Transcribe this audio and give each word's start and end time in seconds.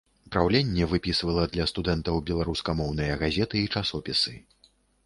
Праўленне 0.35 0.87
выпісвала 0.93 1.43
для 1.57 1.67
студэнтаў 1.73 2.17
беларускамоўныя 2.31 3.21
газеты 3.27 3.57
і 3.65 3.71
часопісы. 3.77 4.39